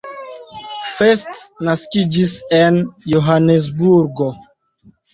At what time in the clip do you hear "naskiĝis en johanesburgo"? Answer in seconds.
1.69-4.35